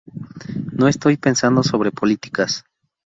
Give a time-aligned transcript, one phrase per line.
[0.73, 2.65] No estoy pensando sobre políticas.